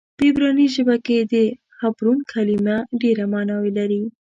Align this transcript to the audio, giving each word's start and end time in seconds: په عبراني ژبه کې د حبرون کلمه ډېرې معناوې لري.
په 0.17 0.23
عبراني 0.29 0.67
ژبه 0.75 0.95
کې 1.05 1.17
د 1.31 1.33
حبرون 1.79 2.19
کلمه 2.31 2.77
ډېرې 3.01 3.25
معناوې 3.33 3.71
لري. 3.79 4.01